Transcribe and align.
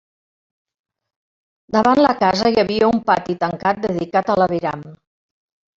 Davant 1.77 2.03
la 2.07 2.15
casa 2.23 2.53
hi 2.55 2.59
havia 2.65 2.91
un 2.97 3.05
pati 3.11 3.39
tancat 3.45 3.87
dedicat 3.89 4.35
a 4.37 4.41
l'aviram. 4.43 4.89